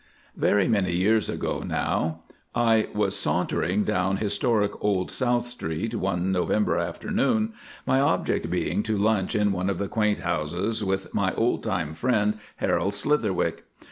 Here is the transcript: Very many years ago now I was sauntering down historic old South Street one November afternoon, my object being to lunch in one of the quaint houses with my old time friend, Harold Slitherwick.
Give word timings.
Very 0.35 0.67
many 0.67 0.93
years 0.95 1.29
ago 1.29 1.59
now 1.63 2.23
I 2.55 2.87
was 2.91 3.15
sauntering 3.15 3.83
down 3.83 4.17
historic 4.17 4.83
old 4.83 5.11
South 5.11 5.47
Street 5.47 5.93
one 5.93 6.31
November 6.31 6.75
afternoon, 6.79 7.53
my 7.85 7.99
object 7.99 8.49
being 8.49 8.81
to 8.81 8.97
lunch 8.97 9.35
in 9.35 9.51
one 9.51 9.69
of 9.69 9.77
the 9.77 9.87
quaint 9.87 10.21
houses 10.21 10.83
with 10.83 11.13
my 11.13 11.35
old 11.35 11.61
time 11.61 11.93
friend, 11.93 12.39
Harold 12.55 12.93
Slitherwick. 12.95 13.65